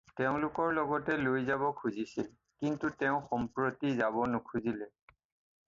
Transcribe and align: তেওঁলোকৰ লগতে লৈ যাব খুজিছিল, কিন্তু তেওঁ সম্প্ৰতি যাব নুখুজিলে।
তেওঁলোকৰ 0.19 0.71
লগতে 0.77 1.17
লৈ 1.25 1.43
যাব 1.49 1.65
খুজিছিল, 1.81 2.31
কিন্তু 2.63 2.93
তেওঁ 3.03 3.21
সম্প্ৰতি 3.29 3.95
যাব 4.03 4.21
নুখুজিলে। 4.35 4.93